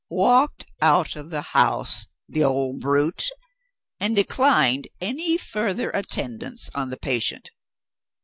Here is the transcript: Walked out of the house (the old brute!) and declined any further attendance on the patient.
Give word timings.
Walked 0.09 0.65
out 0.81 1.15
of 1.15 1.29
the 1.29 1.43
house 1.53 2.07
(the 2.27 2.43
old 2.43 2.79
brute!) 2.79 3.29
and 3.99 4.15
declined 4.15 4.87
any 4.99 5.37
further 5.37 5.91
attendance 5.91 6.71
on 6.73 6.89
the 6.89 6.97
patient. 6.97 7.51